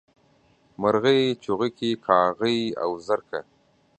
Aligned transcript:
مرغۍ، 0.81 1.21
چوغکي 1.43 1.91
کاغۍ 2.05 2.59
او 2.83 2.89
زرکه 3.05 3.39